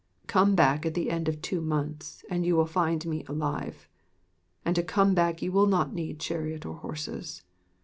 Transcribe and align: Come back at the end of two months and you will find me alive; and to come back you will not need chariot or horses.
Come 0.25 0.55
back 0.55 0.83
at 0.83 0.95
the 0.95 1.11
end 1.11 1.29
of 1.29 1.43
two 1.43 1.61
months 1.61 2.25
and 2.27 2.43
you 2.43 2.55
will 2.55 2.65
find 2.65 3.05
me 3.05 3.23
alive; 3.27 3.87
and 4.65 4.73
to 4.75 4.81
come 4.81 5.13
back 5.13 5.43
you 5.43 5.51
will 5.51 5.67
not 5.67 5.93
need 5.93 6.19
chariot 6.19 6.65
or 6.65 6.73
horses. 6.77 7.43